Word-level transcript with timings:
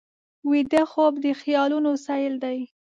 ویده 0.49 0.83
خوب 0.91 1.13
د 1.23 1.25
خیالونو 1.41 1.91
سیل 2.05 2.33
دی 2.43 2.59